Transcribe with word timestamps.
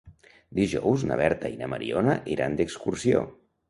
Dijous 0.59 1.05
na 1.11 1.19
Berta 1.23 1.53
i 1.53 1.61
na 1.61 1.71
Mariona 1.77 2.19
iran 2.39 2.61
d'excursió. 2.61 3.27